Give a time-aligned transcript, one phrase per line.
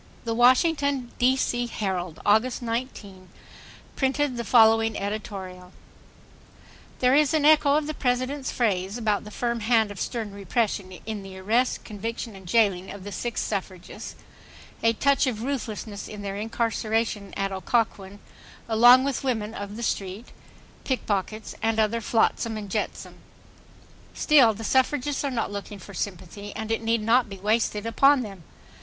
[0.23, 1.35] The Washington (D.
[1.37, 3.29] C.) Herald, August 19,
[3.95, 5.73] printed the following editorial:
[7.01, 10.91] There is an echo of the President's phrase about the "firm hand of stern repression"
[11.05, 14.15] in the arrest, conviction and jailing of the six suffragists;
[14.81, 18.17] a touch of ruthlessness in their incarceration at Occoquan
[18.67, 20.29] along with women of the street,
[20.83, 23.17] pickpockets and other flotsam and jetsam.
[24.15, 28.23] Still, the suffragists are not looking for sympathy, and it need not be wasted upon
[28.23, 28.41] them.